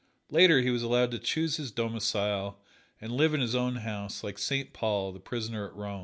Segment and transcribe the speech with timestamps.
[0.31, 2.57] Later he was allowed to choose his domicile
[2.99, 5.99] and live in his own house, like Saint Paul, the prisoner at Rome.